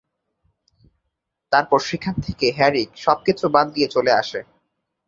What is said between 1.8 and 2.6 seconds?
সেখান থেকে